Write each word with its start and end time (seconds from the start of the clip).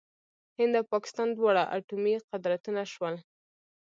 هند 0.57 0.73
او 0.79 0.85
پاکستان 0.93 1.27
دواړه 1.33 1.63
اټومي 1.77 2.15
قدرتونه 2.31 2.81
شول. 2.93 3.15